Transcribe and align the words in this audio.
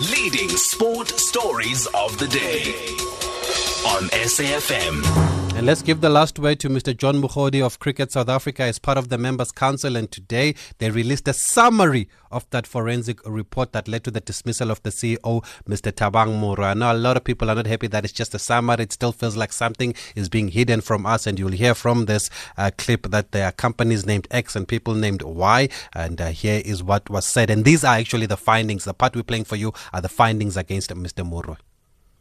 Leading 0.00 0.48
sport 0.50 1.08
stories 1.18 1.86
of 1.86 2.16
the 2.18 2.28
day 2.28 2.86
on 3.84 4.08
SAFM. 4.10 5.27
And 5.58 5.66
let's 5.66 5.82
give 5.82 6.00
the 6.00 6.08
last 6.08 6.38
word 6.38 6.60
to 6.60 6.68
Mr. 6.68 6.96
John 6.96 7.20
Mukhodi 7.20 7.60
of 7.60 7.80
Cricket 7.80 8.12
South 8.12 8.28
Africa 8.28 8.62
as 8.62 8.78
part 8.78 8.96
of 8.96 9.08
the 9.08 9.18
Members' 9.18 9.50
Council. 9.50 9.96
And 9.96 10.08
today 10.08 10.54
they 10.78 10.88
released 10.88 11.26
a 11.26 11.32
summary 11.32 12.08
of 12.30 12.48
that 12.50 12.64
forensic 12.64 13.18
report 13.26 13.72
that 13.72 13.88
led 13.88 14.04
to 14.04 14.12
the 14.12 14.20
dismissal 14.20 14.70
of 14.70 14.80
the 14.84 14.90
CEO, 14.90 15.44
Mr. 15.68 15.90
Thabang 15.90 16.40
Moroe. 16.40 16.62
I 16.62 16.74
know 16.74 16.92
a 16.92 16.94
lot 16.94 17.16
of 17.16 17.24
people 17.24 17.50
are 17.50 17.56
not 17.56 17.66
happy 17.66 17.88
that 17.88 18.04
it's 18.04 18.12
just 18.12 18.36
a 18.36 18.38
summary. 18.38 18.84
It 18.84 18.92
still 18.92 19.10
feels 19.10 19.34
like 19.34 19.52
something 19.52 19.94
is 20.14 20.28
being 20.28 20.46
hidden 20.46 20.80
from 20.80 21.04
us. 21.04 21.26
And 21.26 21.40
you'll 21.40 21.50
hear 21.50 21.74
from 21.74 22.04
this 22.04 22.30
uh, 22.56 22.70
clip 22.78 23.10
that 23.10 23.32
there 23.32 23.46
are 23.46 23.52
companies 23.52 24.06
named 24.06 24.28
X 24.30 24.54
and 24.54 24.68
people 24.68 24.94
named 24.94 25.22
Y. 25.22 25.68
And 25.92 26.20
uh, 26.20 26.28
here 26.28 26.62
is 26.64 26.84
what 26.84 27.10
was 27.10 27.26
said. 27.26 27.50
And 27.50 27.64
these 27.64 27.82
are 27.82 27.96
actually 27.96 28.26
the 28.26 28.36
findings. 28.36 28.84
The 28.84 28.94
part 28.94 29.16
we're 29.16 29.24
playing 29.24 29.42
for 29.42 29.56
you 29.56 29.72
are 29.92 30.00
the 30.00 30.08
findings 30.08 30.56
against 30.56 30.90
Mr. 30.90 31.28
Moroe. 31.28 31.56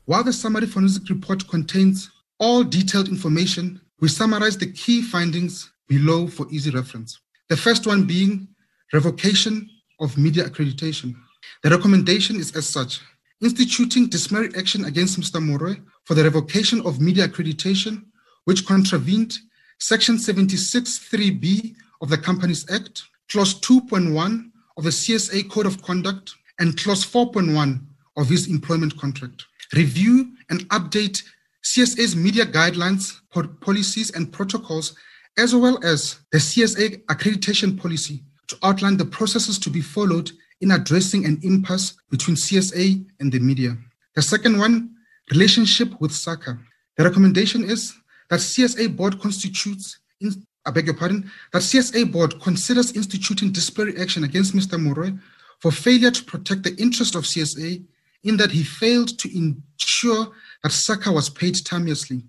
While 0.05 0.23
the 0.23 0.33
summary 0.33 0.65
forensic 0.65 1.07
report 1.09 1.47
contains 1.47 2.09
all 2.39 2.63
detailed 2.63 3.09
information, 3.09 3.81
we 3.99 4.07
summarize 4.07 4.57
the 4.57 4.71
key 4.71 5.01
findings 5.01 5.71
below 5.87 6.27
for 6.27 6.47
easy 6.51 6.69
reference. 6.71 7.19
The 7.49 7.57
first 7.57 7.87
one 7.87 8.05
being 8.05 8.47
revocation 8.93 9.69
of 9.99 10.17
media 10.17 10.43
accreditation. 10.45 11.15
The 11.63 11.69
recommendation 11.69 12.35
is 12.37 12.55
as 12.55 12.67
such 12.67 13.01
instituting 13.41 14.07
disciplinary 14.07 14.51
action 14.57 14.85
against 14.85 15.19
Mr. 15.19 15.41
Moroe 15.41 15.81
for 16.05 16.13
the 16.13 16.23
revocation 16.23 16.81
of 16.85 17.01
media 17.01 17.27
accreditation, 17.27 18.05
which 18.45 18.65
contravened 18.65 19.37
Section 19.79 20.17
76.3b 20.17 21.75
of 22.01 22.09
the 22.09 22.17
Companies 22.17 22.69
Act, 22.71 23.03
Clause 23.29 23.59
2.1 23.61 24.49
of 24.77 24.83
the 24.83 24.89
CSA 24.89 25.49
Code 25.49 25.65
of 25.65 25.81
Conduct, 25.81 26.35
and 26.59 26.77
Clause 26.77 27.05
4.1 27.05 27.79
of 28.15 28.29
his 28.29 28.47
employment 28.47 28.97
contract. 28.97 29.45
Review 29.75 30.31
and 30.49 30.67
update 30.69 31.23
CSA's 31.67 32.15
media 32.15 32.45
guidelines, 32.45 33.19
policies, 33.59 34.11
and 34.11 34.31
protocols, 34.31 34.95
as 35.37 35.53
well 35.53 35.77
as 35.83 36.19
the 36.31 36.37
CSA 36.37 37.03
accreditation 37.05 37.77
policy 37.77 38.23
to 38.47 38.57
outline 38.63 38.95
the 38.95 39.05
processes 39.05 39.59
to 39.59 39.69
be 39.69 39.81
followed 39.81 40.31
in 40.61 40.71
addressing 40.71 41.25
an 41.25 41.37
impasse 41.43 41.97
between 42.09 42.37
CSA 42.37 43.05
and 43.19 43.31
the 43.31 43.39
media. 43.39 43.75
The 44.15 44.21
second 44.21 44.57
one, 44.57 44.95
relationship 45.29 45.89
with 45.99 46.11
SACA. 46.11 46.57
The 46.95 47.03
recommendation 47.03 47.69
is 47.69 47.93
that 48.29 48.39
CSA 48.39 48.95
board 48.95 49.19
constitutes, 49.19 49.99
in, 50.21 50.31
I 50.65 50.71
beg 50.71 50.85
your 50.85 50.95
pardon, 50.95 51.29
that 51.51 51.63
CSA 51.63 52.09
board 52.11 52.41
considers 52.41 52.93
instituting 52.93 53.51
disciplinary 53.51 53.99
action 54.01 54.23
against 54.23 54.55
Mr. 54.55 54.79
Moroe 54.79 55.19
for 55.59 55.71
failure 55.71 56.11
to 56.11 56.23
protect 56.23 56.63
the 56.63 56.75
interest 56.77 57.15
of 57.15 57.25
CSA 57.25 57.83
in 58.23 58.37
that 58.37 58.51
he 58.51 58.63
failed 58.63 59.17
to 59.19 59.29
ensure 59.35 60.33
that 60.63 60.71
SACA 60.71 61.11
was 61.11 61.29
paid 61.29 61.55
timeously. 61.65 62.23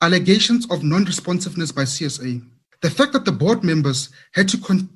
Allegations 0.00 0.70
of 0.70 0.84
non-responsiveness 0.84 1.72
by 1.72 1.82
CSA. 1.82 2.42
The 2.82 2.90
fact 2.90 3.12
that 3.12 3.24
the 3.24 3.32
board 3.32 3.64
members 3.64 4.10
had 4.32 4.48
to 4.50 4.58
con- 4.58 4.88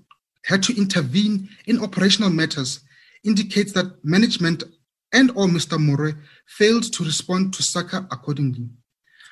had 0.45 0.63
to 0.65 0.77
intervene 0.77 1.49
in 1.67 1.83
operational 1.83 2.31
matters 2.31 2.81
indicates 3.25 3.73
that 3.73 4.05
management 4.05 4.65
and 5.13 5.31
or 5.31 5.47
Mr. 5.47 5.79
Moroe 5.79 6.17
failed 6.47 6.93
to 6.93 7.05
respond 7.05 7.53
to 7.55 7.63
SACA 7.63 8.07
accordingly. 8.11 8.69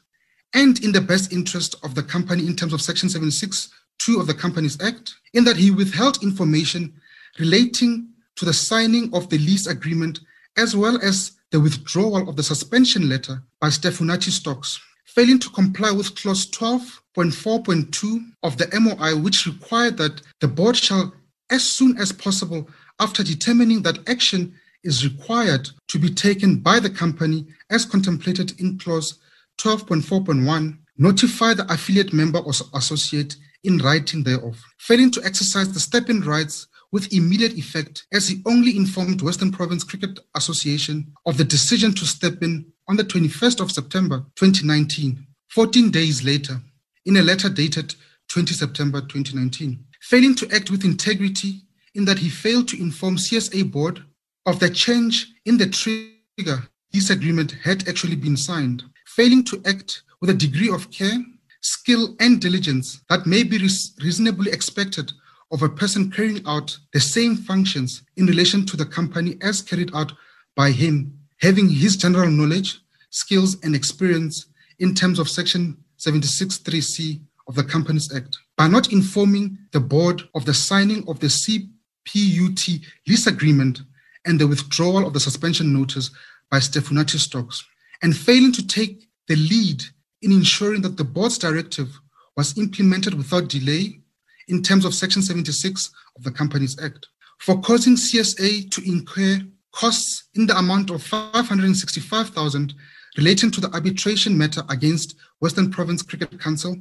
and 0.54 0.82
in 0.82 0.92
the 0.92 1.00
best 1.00 1.32
interest 1.32 1.74
of 1.82 1.94
the 1.94 2.02
company 2.02 2.46
in 2.46 2.56
terms 2.56 2.72
of 2.72 2.80
section 2.80 3.08
76 3.08 3.70
2 3.98 4.20
of 4.20 4.26
the 4.26 4.34
companies 4.34 4.80
act 4.80 5.14
in 5.34 5.44
that 5.44 5.56
he 5.56 5.70
withheld 5.70 6.22
information 6.22 6.92
relating 7.38 8.08
to 8.36 8.44
the 8.44 8.52
signing 8.52 9.10
of 9.12 9.28
the 9.28 9.38
lease 9.38 9.66
agreement 9.66 10.20
as 10.56 10.76
well 10.76 10.98
as 11.02 11.32
the 11.50 11.60
withdrawal 11.60 12.28
of 12.28 12.36
the 12.36 12.42
suspension 12.42 13.08
letter 13.08 13.42
by 13.60 13.68
Steffunati 13.68 14.30
Stocks 14.30 14.80
failing 15.06 15.38
to 15.38 15.50
comply 15.50 15.90
with 15.90 16.14
clause 16.14 16.46
12.4.2 16.50 18.32
of 18.42 18.56
the 18.56 18.68
MOI 18.78 19.16
which 19.20 19.46
required 19.46 19.96
that 19.96 20.20
the 20.40 20.48
board 20.48 20.76
shall 20.76 21.12
as 21.50 21.64
soon 21.64 21.96
as 21.98 22.12
possible 22.12 22.68
after 23.00 23.22
determining 23.22 23.82
that 23.82 23.98
action 24.08 24.54
is 24.84 25.04
required 25.04 25.68
to 25.88 25.98
be 25.98 26.10
taken 26.10 26.58
by 26.58 26.80
the 26.80 26.90
company 26.90 27.46
as 27.70 27.84
contemplated 27.84 28.58
in 28.60 28.78
clause 28.78 29.18
12.4.1, 29.58 30.78
notify 30.96 31.54
the 31.54 31.70
affiliate 31.72 32.12
member 32.12 32.38
or 32.38 32.52
associate 32.74 33.36
in 33.64 33.78
writing 33.78 34.22
thereof, 34.22 34.62
failing 34.78 35.10
to 35.10 35.24
exercise 35.24 35.72
the 35.72 35.80
step-in 35.80 36.20
rights 36.20 36.68
with 36.92 37.12
immediate 37.12 37.54
effect 37.54 38.06
as 38.12 38.28
he 38.28 38.40
only 38.46 38.76
informed 38.76 39.20
Western 39.20 39.52
Province 39.52 39.84
Cricket 39.84 40.18
Association 40.34 41.12
of 41.26 41.36
the 41.36 41.44
decision 41.44 41.92
to 41.94 42.06
step 42.06 42.42
in 42.42 42.64
on 42.88 42.96
the 42.96 43.04
21st 43.04 43.60
of 43.60 43.70
September 43.70 44.24
2019, 44.36 45.26
14 45.50 45.90
days 45.90 46.24
later, 46.24 46.60
in 47.04 47.16
a 47.16 47.22
letter 47.22 47.48
dated 47.48 47.94
20 48.28 48.54
September 48.54 49.00
2019, 49.00 49.84
failing 50.02 50.34
to 50.34 50.48
act 50.54 50.70
with 50.70 50.84
integrity 50.84 51.62
in 51.94 52.04
that 52.04 52.18
he 52.18 52.28
failed 52.28 52.68
to 52.68 52.80
inform 52.80 53.16
CSA 53.16 53.70
board 53.70 54.02
of 54.48 54.58
the 54.60 54.70
change 54.70 55.34
in 55.44 55.58
the 55.58 55.66
trigger 55.66 56.66
this 56.90 57.10
agreement 57.10 57.52
had 57.62 57.86
actually 57.86 58.16
been 58.16 58.34
signed, 58.36 58.82
failing 59.04 59.44
to 59.44 59.60
act 59.66 60.04
with 60.22 60.30
a 60.30 60.34
degree 60.34 60.70
of 60.70 60.90
care, 60.90 61.18
skill, 61.60 62.16
and 62.18 62.40
diligence 62.40 63.02
that 63.10 63.26
may 63.26 63.42
be 63.42 63.58
reasonably 63.58 64.50
expected 64.50 65.12
of 65.52 65.62
a 65.62 65.68
person 65.68 66.10
carrying 66.10 66.40
out 66.46 66.78
the 66.94 67.00
same 67.00 67.36
functions 67.36 68.04
in 68.16 68.24
relation 68.24 68.64
to 68.64 68.74
the 68.74 68.86
company 68.86 69.36
as 69.42 69.60
carried 69.60 69.94
out 69.94 70.12
by 70.56 70.70
him, 70.70 71.12
having 71.42 71.68
his 71.68 71.94
general 71.94 72.30
knowledge, 72.30 72.80
skills, 73.10 73.62
and 73.62 73.76
experience 73.76 74.46
in 74.78 74.94
terms 74.94 75.18
of 75.18 75.28
Section 75.28 75.76
76.3c 75.98 77.20
of 77.48 77.54
the 77.54 77.64
Companies 77.64 78.14
Act, 78.16 78.38
by 78.56 78.66
not 78.66 78.94
informing 78.94 79.58
the 79.72 79.80
board 79.80 80.22
of 80.34 80.46
the 80.46 80.54
signing 80.54 81.06
of 81.06 81.20
the 81.20 81.26
CPUT 81.26 82.82
lease 83.06 83.26
agreement 83.26 83.82
and 84.28 84.38
the 84.38 84.46
withdrawal 84.46 85.06
of 85.06 85.14
the 85.14 85.20
suspension 85.20 85.72
notice 85.72 86.10
by 86.50 86.58
Steffunati 86.58 87.18
Stocks, 87.18 87.66
and 88.02 88.16
failing 88.16 88.52
to 88.52 88.66
take 88.66 89.08
the 89.26 89.36
lead 89.36 89.82
in 90.20 90.32
ensuring 90.32 90.82
that 90.82 90.98
the 90.98 91.04
board's 91.04 91.38
directive 91.38 91.98
was 92.36 92.56
implemented 92.58 93.14
without 93.14 93.48
delay 93.48 94.00
in 94.48 94.62
terms 94.62 94.84
of 94.84 94.94
Section 94.94 95.22
76 95.22 95.90
of 96.16 96.24
the 96.24 96.30
Companies 96.30 96.78
Act, 96.78 97.06
for 97.38 97.58
causing 97.60 97.96
CSA 97.96 98.70
to 98.70 98.86
incur 98.86 99.40
costs 99.72 100.28
in 100.34 100.46
the 100.46 100.56
amount 100.56 100.90
of 100.90 101.02
565,000 101.02 102.74
relating 103.16 103.50
to 103.50 103.60
the 103.60 103.72
arbitration 103.72 104.36
matter 104.36 104.62
against 104.68 105.16
Western 105.40 105.70
Province 105.70 106.02
Cricket 106.02 106.38
Council, 106.38 106.76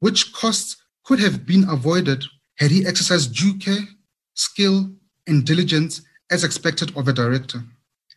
which 0.00 0.32
costs 0.34 0.76
could 1.04 1.20
have 1.20 1.46
been 1.46 1.68
avoided 1.70 2.24
had 2.56 2.70
he 2.70 2.86
exercised 2.86 3.34
due 3.34 3.54
care, 3.54 3.88
skill, 4.34 4.90
and 5.26 5.46
diligence 5.46 6.02
as 6.32 6.42
expected 6.42 6.96
of 6.96 7.06
a 7.06 7.12
director. 7.12 7.62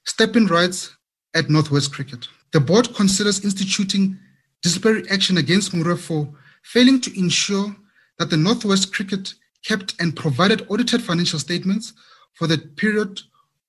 Step-in 0.06 0.48
rights 0.48 0.96
at 1.36 1.50
Northwest 1.50 1.94
Cricket. 1.94 2.28
The 2.54 2.62
board 2.62 2.96
considers 2.96 3.44
instituting 3.44 4.18
disciplinary 4.64 5.08
action 5.10 5.38
against 5.38 5.74
Moroe 5.74 6.00
for 6.00 6.34
failing 6.64 7.02
to 7.02 7.20
ensure 7.20 7.76
that 8.18 8.30
the 8.30 8.38
Northwest 8.38 8.94
Cricket 8.94 9.34
kept 9.66 9.96
and 10.00 10.16
provided 10.16 10.66
audited 10.70 11.04
financial 11.04 11.40
statements 11.40 11.94
for 12.34 12.48
the 12.48 12.58
period 12.58 13.22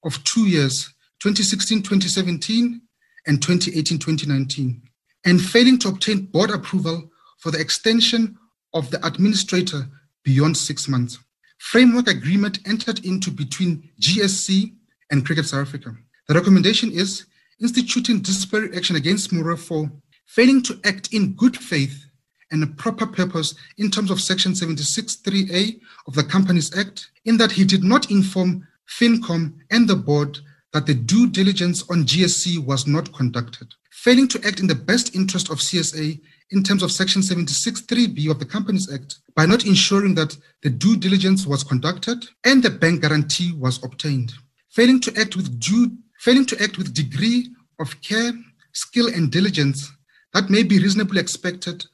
of 0.04 0.22
two 0.25 0.46
years 0.46 0.94
2016 1.20 1.82
2017 1.82 2.81
and 3.26 3.43
2018 3.43 3.98
2019 3.98 4.82
and 5.25 5.40
failing 5.40 5.78
to 5.78 5.88
obtain 5.88 6.26
board 6.26 6.50
approval 6.50 7.10
for 7.38 7.50
the 7.50 7.60
extension 7.60 8.38
of 8.75 8.90
the 8.90 9.04
administrator 9.04 9.88
beyond 10.22 10.56
six 10.56 10.87
months. 10.87 11.19
Framework 11.58 12.08
agreement 12.08 12.58
entered 12.67 13.05
into 13.05 13.31
between 13.31 13.91
GSC 14.00 14.75
and 15.11 15.25
Cricket 15.25 15.47
South 15.47 15.67
Africa. 15.67 15.94
The 16.29 16.35
recommendation 16.35 16.91
is 16.91 17.26
instituting 17.61 18.20
disciplinary 18.20 18.76
action 18.76 18.97
against 18.97 19.31
Moroe 19.31 19.58
for 19.58 19.91
failing 20.26 20.62
to 20.62 20.79
act 20.85 21.12
in 21.12 21.35
good 21.35 21.56
faith 21.56 22.05
and 22.50 22.62
a 22.62 22.67
proper 22.67 23.06
purpose 23.06 23.55
in 23.79 23.91
terms 23.91 24.11
of 24.11 24.20
Section 24.20 24.53
76.3a 24.53 25.81
of 26.06 26.14
the 26.14 26.25
Companies 26.25 26.76
Act, 26.76 27.11
in 27.25 27.37
that 27.38 27.53
he 27.53 27.64
did 27.64 27.82
not 27.82 28.11
inform 28.11 28.67
FinCom 28.88 29.55
and 29.70 29.88
the 29.88 29.97
board 29.97 30.38
that 30.73 30.87
the 30.87 30.94
due 30.94 31.29
diligence 31.29 31.82
on 31.91 32.05
GSC 32.05 32.64
was 32.64 32.87
not 32.87 33.12
conducted. 33.14 33.69
Failing 33.91 34.29
to 34.29 34.47
act 34.47 34.61
in 34.61 34.67
the 34.67 34.75
best 34.75 35.14
interest 35.14 35.50
of 35.50 35.58
CSA 35.58 36.20
in 36.50 36.62
terms 36.62 36.82
of 36.82 36.93
Section 36.93 37.22
76.3b 37.22 38.31
of 38.31 38.38
the 38.38 38.44
Companies 38.44 38.93
Act 38.93 39.19
by 39.34 39.46
not 39.46 39.66
ensuring 39.66 40.14
that 40.14 40.37
the 40.62 40.70
due 40.70 40.96
diligence 40.96 41.46
was 41.46 41.64
conducted 41.64 42.25
and 42.44 42.62
the 42.62 42.70
bank 42.70 43.02
guarantee 43.02 43.52
was 43.52 43.82
obtained. 43.82 44.32
Failing 44.70 45.00
to 45.00 45.12
act 45.19 45.37
with 45.37 45.58
due, 45.58 45.90
failing 46.20 46.46
to 46.46 46.62
act 46.62 46.78
with 46.78 46.94
degree 46.94 47.48
of 47.81 48.00
care, 48.00 48.32
skill, 48.72 49.08
and 49.08 49.31
diligence 49.31 49.90
that 50.34 50.50
may 50.50 50.62
be 50.62 50.78
reasonably 50.78 51.20
expected 51.20 51.84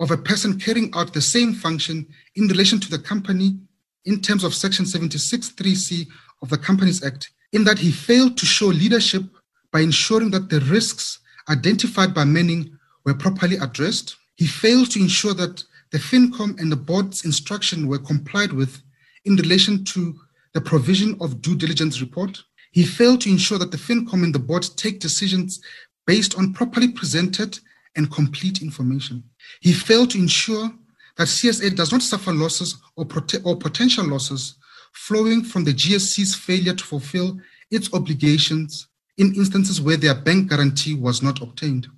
of 0.00 0.10
a 0.10 0.16
person 0.16 0.58
carrying 0.58 0.90
out 0.94 1.12
the 1.12 1.20
same 1.20 1.52
function 1.52 2.06
in 2.34 2.48
relation 2.48 2.80
to 2.80 2.90
the 2.90 2.98
company 2.98 3.58
in 4.06 4.20
terms 4.20 4.44
of 4.44 4.54
Section 4.54 4.86
76.3c 4.86 6.06
of 6.42 6.48
the 6.48 6.56
Companies 6.56 7.04
Act, 7.04 7.30
in 7.52 7.64
that 7.64 7.78
he 7.78 7.92
failed 7.92 8.38
to 8.38 8.46
show 8.46 8.66
leadership 8.66 9.22
by 9.70 9.80
ensuring 9.80 10.30
that 10.30 10.48
the 10.48 10.60
risks 10.60 11.20
identified 11.50 12.14
by 12.14 12.24
Manning 12.24 12.76
were 13.04 13.14
properly 13.14 13.56
addressed. 13.56 14.16
He 14.36 14.46
failed 14.46 14.90
to 14.92 15.00
ensure 15.00 15.34
that 15.34 15.64
the 15.90 15.98
FinCom 15.98 16.58
and 16.60 16.70
the 16.70 16.76
board's 16.76 17.24
instruction 17.24 17.88
were 17.88 17.98
complied 17.98 18.52
with 18.52 18.82
in 19.24 19.36
relation 19.36 19.84
to 19.84 20.18
the 20.54 20.60
provision 20.60 21.16
of 21.20 21.42
due 21.42 21.56
diligence 21.56 22.00
report. 22.00 22.42
He 22.72 22.84
failed 22.84 23.22
to 23.22 23.30
ensure 23.30 23.58
that 23.58 23.70
the 23.70 23.76
FinCom 23.76 24.24
and 24.24 24.34
the 24.34 24.38
board 24.38 24.66
take 24.76 25.00
decisions 25.00 25.60
based 26.06 26.38
on 26.38 26.52
properly 26.52 26.88
presented 26.88 27.58
and 27.96 28.10
complete 28.10 28.62
information. 28.62 29.22
He 29.60 29.72
failed 29.72 30.10
to 30.10 30.18
ensure 30.18 30.72
that 31.16 31.26
CSA 31.26 31.74
does 31.76 31.92
not 31.92 32.02
suffer 32.02 32.32
losses 32.32 32.76
or, 32.96 33.04
prote- 33.04 33.44
or 33.44 33.56
potential 33.56 34.06
losses 34.06 34.54
flowing 34.92 35.42
from 35.42 35.64
the 35.64 35.74
GSC's 35.74 36.34
failure 36.34 36.74
to 36.74 36.84
fulfill 36.84 37.38
its 37.70 37.92
obligations 37.92 38.88
in 39.18 39.34
instances 39.34 39.80
where 39.80 39.96
their 39.96 40.14
bank 40.14 40.48
guarantee 40.48 40.94
was 40.94 41.22
not 41.22 41.42
obtained 41.42 41.88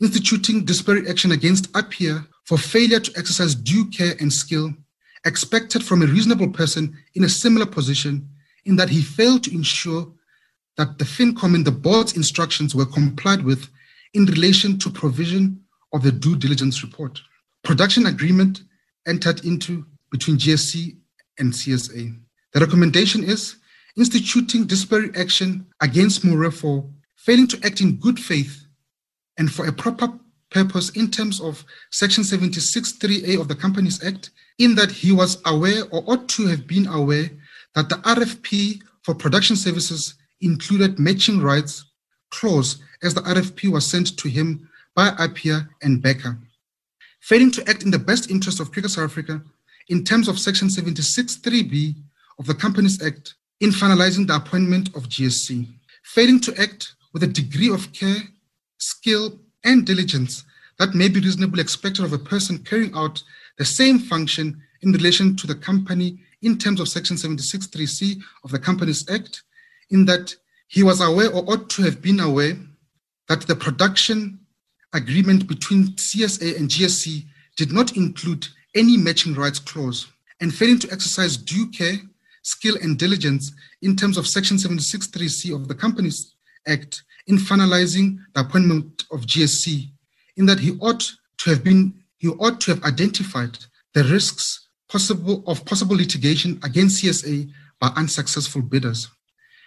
instituting 0.00 0.64
disparate 0.64 1.08
action 1.08 1.32
against 1.32 1.72
Appiah 1.72 2.26
for 2.44 2.58
failure 2.58 3.00
to 3.00 3.18
exercise 3.18 3.54
due 3.54 3.86
care 3.90 4.14
and 4.20 4.32
skill 4.32 4.72
expected 5.24 5.82
from 5.84 6.02
a 6.02 6.06
reasonable 6.06 6.48
person 6.50 6.96
in 7.14 7.24
a 7.24 7.28
similar 7.28 7.66
position 7.66 8.28
in 8.64 8.76
that 8.76 8.88
he 8.88 9.02
failed 9.02 9.42
to 9.44 9.54
ensure 9.54 10.12
that 10.76 10.98
the 10.98 11.04
FinCom 11.04 11.54
and 11.54 11.64
the 11.64 11.70
board's 11.70 12.16
instructions 12.16 12.74
were 12.74 12.86
complied 12.86 13.42
with 13.42 13.68
in 14.14 14.26
relation 14.26 14.78
to 14.78 14.90
provision 14.90 15.60
of 15.92 16.02
the 16.02 16.12
due 16.12 16.36
diligence 16.36 16.82
report. 16.82 17.20
Production 17.64 18.06
agreement 18.06 18.62
entered 19.06 19.44
into 19.44 19.84
between 20.10 20.36
GSC 20.36 20.96
and 21.38 21.52
CSA. 21.52 22.18
The 22.52 22.60
recommendation 22.60 23.24
is 23.24 23.56
instituting 23.96 24.66
disparate 24.66 25.16
action 25.16 25.66
against 25.80 26.24
Moroe 26.24 26.52
for 26.52 26.88
failing 27.16 27.48
to 27.48 27.60
act 27.64 27.80
in 27.80 27.96
good 27.96 28.20
faith 28.20 28.65
and 29.38 29.52
for 29.52 29.66
a 29.66 29.72
proper 29.72 30.08
purpose 30.50 30.90
in 30.90 31.10
terms 31.10 31.40
of 31.40 31.64
Section 31.90 32.24
76.3a 32.24 33.40
of 33.40 33.48
the 33.48 33.54
Companies 33.54 34.02
Act, 34.04 34.30
in 34.58 34.74
that 34.74 34.90
he 34.90 35.12
was 35.12 35.42
aware 35.44 35.82
or 35.90 36.02
ought 36.06 36.28
to 36.30 36.46
have 36.46 36.66
been 36.66 36.86
aware 36.86 37.30
that 37.74 37.88
the 37.88 37.96
RFP 37.96 38.80
for 39.02 39.14
production 39.14 39.56
services 39.56 40.14
included 40.40 40.98
matching 40.98 41.40
rights 41.40 41.84
clause 42.30 42.78
as 43.02 43.14
the 43.14 43.20
RFP 43.22 43.70
was 43.70 43.86
sent 43.86 44.16
to 44.18 44.28
him 44.28 44.68
by 44.94 45.10
Appiah 45.10 45.68
and 45.82 46.02
Becker. 46.02 46.38
Failing 47.20 47.50
to 47.50 47.68
act 47.68 47.82
in 47.82 47.90
the 47.90 47.98
best 47.98 48.30
interest 48.30 48.60
of 48.60 48.72
Cricket 48.72 48.92
South 48.92 49.10
Africa 49.10 49.42
in 49.88 50.04
terms 50.04 50.28
of 50.28 50.38
Section 50.38 50.68
76.3b 50.68 51.94
of 52.38 52.46
the 52.46 52.54
Companies 52.54 53.02
Act 53.02 53.34
in 53.60 53.70
finalizing 53.70 54.26
the 54.26 54.36
appointment 54.36 54.88
of 54.94 55.08
GSC. 55.08 55.68
Failing 56.04 56.40
to 56.40 56.58
act 56.60 56.94
with 57.12 57.22
a 57.22 57.26
degree 57.26 57.70
of 57.70 57.92
care 57.92 58.22
skill, 58.86 59.38
and 59.64 59.84
diligence 59.84 60.44
that 60.78 60.94
may 60.94 61.08
be 61.08 61.20
reasonably 61.20 61.60
expected 61.60 62.04
of 62.04 62.12
a 62.12 62.18
person 62.18 62.58
carrying 62.58 62.94
out 62.94 63.22
the 63.58 63.64
same 63.64 63.98
function 63.98 64.62
in 64.82 64.92
relation 64.92 65.34
to 65.36 65.46
the 65.46 65.54
company 65.54 66.18
in 66.42 66.58
terms 66.58 66.80
of 66.80 66.88
Section 66.88 67.16
76.3c 67.16 68.20
of 68.44 68.50
the 68.52 68.58
Companies 68.58 69.08
Act, 69.10 69.42
in 69.90 70.04
that 70.04 70.34
he 70.68 70.82
was 70.82 71.00
aware 71.00 71.32
or 71.32 71.50
ought 71.50 71.70
to 71.70 71.82
have 71.82 72.02
been 72.02 72.20
aware 72.20 72.56
that 73.28 73.46
the 73.46 73.56
production 73.56 74.38
agreement 74.92 75.48
between 75.48 75.88
CSA 75.96 76.56
and 76.56 76.68
GSC 76.68 77.24
did 77.56 77.72
not 77.72 77.96
include 77.96 78.46
any 78.74 78.96
matching 78.96 79.34
rights 79.34 79.58
clause, 79.58 80.06
and 80.40 80.54
failing 80.54 80.78
to 80.80 80.92
exercise 80.92 81.36
due 81.36 81.68
care, 81.70 81.96
skill, 82.42 82.76
and 82.82 82.98
diligence 82.98 83.52
in 83.80 83.96
terms 83.96 84.18
of 84.18 84.26
Section 84.26 84.58
76.3c 84.58 85.54
of 85.54 85.66
the 85.66 85.74
Companies 85.74 86.34
Act 86.68 87.02
in 87.26 87.36
finalizing 87.36 88.18
the 88.34 88.40
appointment 88.40 89.04
of 89.10 89.22
GSC, 89.22 89.90
in 90.36 90.46
that 90.46 90.60
he 90.60 90.76
ought 90.80 91.12
to 91.38 91.50
have 91.50 91.64
been 91.64 91.94
he 92.18 92.28
ought 92.28 92.60
to 92.62 92.70
have 92.72 92.82
identified 92.84 93.58
the 93.94 94.04
risks 94.04 94.68
possible 94.88 95.44
of 95.46 95.64
possible 95.64 95.96
litigation 95.96 96.58
against 96.62 97.02
CSA 97.02 97.50
by 97.80 97.88
unsuccessful 97.96 98.62
bidders. 98.62 99.08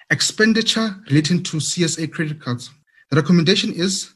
Expenditure 0.09 0.95
relating 1.07 1.43
to 1.43 1.57
CSA 1.57 2.11
credit 2.11 2.41
cards. 2.41 2.71
The 3.11 3.17
recommendation 3.17 3.71
is 3.73 4.11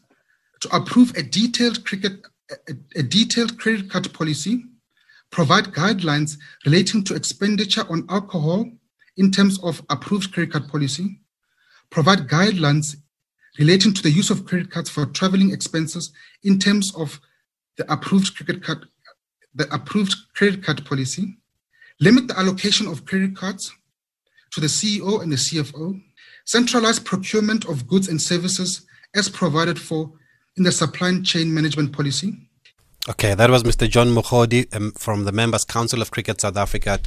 to 0.62 0.76
approve 0.76 1.16
a 1.16 1.22
detailed 1.22 1.86
cricket 1.86 2.26
a, 2.52 2.74
a 2.96 3.04
detailed 3.04 3.58
credit 3.58 3.90
card 3.90 4.12
policy, 4.14 4.64
provide 5.32 5.66
guidelines 5.66 6.38
relating 6.66 7.04
to 7.06 7.16
expenditure 7.16 7.86
on 7.90 8.06
alcohol 8.10 8.70
in 9.18 9.32
terms 9.32 9.60
of 9.64 9.82
approved 9.90 10.34
credit 10.34 10.52
card 10.52 10.68
policy, 10.68 11.20
provide 11.90 12.28
guidelines 12.28 12.96
relating 13.60 13.94
to 13.94 14.02
the 14.02 14.12
use 14.12 14.30
of 14.30 14.46
credit 14.46 14.72
cards 14.72 14.90
for 14.90 15.06
traveling 15.06 15.52
expenses 15.52 16.12
in 16.44 16.60
terms 16.60 16.94
of 16.96 17.20
the 17.78 17.92
approved 17.92 18.36
credit 18.36 18.64
card, 18.64 18.86
the 19.54 19.72
approved 19.74 20.16
credit 20.36 20.64
card 20.64 20.86
policy, 20.86 21.38
limit 22.00 22.28
the 22.28 22.38
allocation 22.38 22.88
of 22.88 23.06
credit 23.06 23.36
cards 23.36 23.72
to 24.52 24.62
the 24.62 24.68
CEO 24.68 25.22
and 25.22 25.32
the 25.32 25.36
CFO, 25.36 26.02
centralize 26.46 27.00
procurement 27.00 27.66
of 27.66 27.88
goods 27.88 28.08
and 28.08 28.22
services 28.22 28.86
as 29.16 29.30
provided 29.30 29.80
for 29.80 30.12
in 30.58 30.64
the 30.64 30.72
supply 30.72 31.20
chain 31.24 31.54
management 31.54 31.92
policy. 31.94 32.38
Okay, 33.10 33.34
that 33.36 33.50
was 33.50 33.64
Mr. 33.64 33.90
John 33.90 34.08
Mukhodi 34.08 34.74
um, 34.76 34.92
from 34.94 35.26
the 35.26 35.32
Members 35.32 35.66
Council 35.66 36.02
of 36.02 36.12
Cricket 36.12 36.40
South 36.42 36.56
Africa 36.56 37.00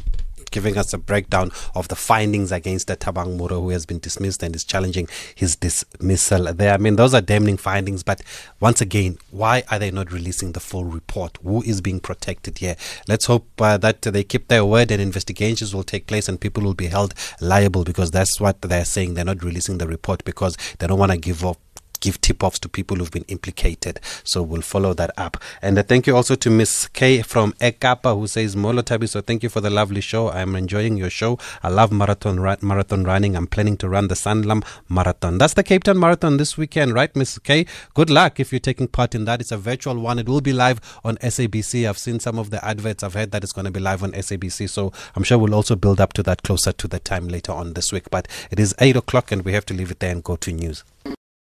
giving 0.50 0.76
us 0.76 0.92
a 0.92 0.98
breakdown 0.98 1.50
of 1.74 1.88
the 1.88 1.96
findings 1.96 2.52
against 2.52 2.86
the 2.86 2.96
Thabang 2.96 3.38
Moroe, 3.38 3.62
who 3.62 3.70
has 3.70 3.86
been 3.86 3.98
dismissed 3.98 4.42
and 4.42 4.54
is 4.54 4.64
challenging 4.64 5.08
his 5.34 5.56
dismissal 5.56 6.52
there. 6.52 6.72
I 6.72 6.78
mean, 6.78 6.96
those 6.96 7.14
are 7.14 7.20
damning 7.20 7.56
findings, 7.56 8.02
but 8.02 8.22
once 8.60 8.80
again, 8.80 9.18
why 9.30 9.62
are 9.70 9.78
they 9.78 9.90
not 9.90 10.12
releasing 10.12 10.52
the 10.52 10.60
full 10.60 10.84
report? 10.84 11.38
Who 11.42 11.62
is 11.62 11.80
being 11.80 12.00
protected 12.00 12.58
here? 12.58 12.76
Let's 13.08 13.26
hope 13.26 13.46
uh, 13.60 13.76
that 13.78 14.02
they 14.02 14.24
keep 14.24 14.48
their 14.48 14.64
word 14.64 14.90
and 14.90 15.00
investigations 15.00 15.74
will 15.74 15.82
take 15.82 16.06
place 16.06 16.28
and 16.28 16.40
people 16.40 16.62
will 16.62 16.74
be 16.74 16.86
held 16.86 17.14
liable 17.40 17.84
because 17.84 18.10
that's 18.10 18.40
what 18.40 18.62
they're 18.62 18.84
saying. 18.84 19.14
They're 19.14 19.24
not 19.24 19.42
releasing 19.42 19.78
the 19.78 19.86
report 19.86 20.24
because 20.24 20.56
they 20.78 20.86
don't 20.86 20.98
want 20.98 21.12
to 21.12 21.18
give 21.18 21.44
up 21.44 21.58
give 22.06 22.20
tip 22.20 22.44
offs 22.44 22.60
to 22.60 22.68
people 22.68 22.96
who've 22.96 23.10
been 23.10 23.24
implicated. 23.26 23.98
So 24.22 24.40
we'll 24.40 24.62
follow 24.62 24.94
that 24.94 25.10
up. 25.16 25.38
And 25.60 25.76
uh, 25.76 25.82
thank 25.82 26.06
you 26.06 26.14
also 26.14 26.36
to 26.36 26.48
Miss 26.48 26.86
K 26.86 27.22
from 27.22 27.52
Ekapa 27.54 28.16
who 28.16 28.28
says, 28.28 28.54
Molo 28.54 28.82
Tabi, 28.82 29.08
so 29.08 29.20
thank 29.20 29.42
you 29.42 29.48
for 29.48 29.60
the 29.60 29.70
lovely 29.70 30.00
show. 30.00 30.30
I'm 30.30 30.54
enjoying 30.54 30.96
your 30.96 31.10
show. 31.10 31.36
I 31.64 31.68
love 31.68 31.90
marathon 31.90 32.38
ra- 32.38 32.62
marathon 32.62 33.02
running. 33.02 33.34
I'm 33.34 33.48
planning 33.48 33.76
to 33.78 33.88
run 33.88 34.06
the 34.06 34.14
Sanlam 34.14 34.64
Marathon. 34.88 35.38
That's 35.38 35.54
the 35.54 35.64
Cape 35.64 35.82
Town 35.82 35.98
Marathon 35.98 36.36
this 36.36 36.56
weekend, 36.56 36.94
right, 36.94 37.14
Miss 37.16 37.40
K? 37.40 37.66
Good 37.94 38.08
luck 38.08 38.38
if 38.38 38.52
you're 38.52 38.60
taking 38.60 38.86
part 38.86 39.16
in 39.16 39.24
that. 39.24 39.40
It's 39.40 39.50
a 39.50 39.58
virtual 39.58 39.98
one. 39.98 40.20
It 40.20 40.28
will 40.28 40.40
be 40.40 40.52
live 40.52 40.80
on 41.04 41.16
SABC. 41.16 41.88
I've 41.88 41.98
seen 41.98 42.20
some 42.20 42.38
of 42.38 42.50
the 42.50 42.64
adverts. 42.64 43.02
I've 43.02 43.14
heard 43.14 43.32
that 43.32 43.42
it's 43.42 43.52
going 43.52 43.64
to 43.64 43.72
be 43.72 43.80
live 43.80 44.04
on 44.04 44.12
SABC. 44.12 44.70
So 44.70 44.92
I'm 45.16 45.24
sure 45.24 45.38
we'll 45.38 45.56
also 45.56 45.74
build 45.74 46.00
up 46.00 46.12
to 46.12 46.22
that 46.22 46.44
closer 46.44 46.70
to 46.70 46.86
the 46.86 47.00
time 47.00 47.26
later 47.26 47.50
on 47.50 47.72
this 47.72 47.92
week. 47.92 48.10
But 48.10 48.28
it 48.52 48.60
is 48.60 48.76
8 48.78 48.94
o'clock 48.94 49.32
and 49.32 49.44
we 49.44 49.54
have 49.54 49.66
to 49.66 49.74
leave 49.74 49.90
it 49.90 49.98
there 49.98 50.12
and 50.12 50.22
go 50.22 50.36
to 50.36 50.52
news. 50.52 50.84